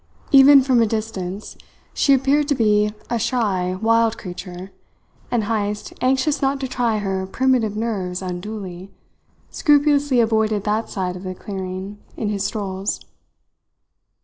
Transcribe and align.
Even 0.31 0.63
from 0.63 0.81
a 0.81 0.87
distance 0.87 1.55
she 1.93 2.11
appeared 2.15 2.47
to 2.47 2.55
be 2.55 2.91
a 3.11 3.19
shy, 3.19 3.75
wild 3.83 4.17
creature, 4.17 4.71
and 5.29 5.43
Heyst, 5.43 5.93
anxious 6.01 6.41
not 6.41 6.59
to 6.61 6.67
try 6.67 6.97
her 6.97 7.27
primitive 7.27 7.77
nerves 7.77 8.23
unduly, 8.23 8.89
scrupulously 9.51 10.19
avoided 10.19 10.63
that 10.63 10.89
side 10.89 11.15
of 11.15 11.21
the 11.21 11.35
clearing 11.35 11.99
in 12.17 12.29
his 12.29 12.43
strolls. 12.43 12.99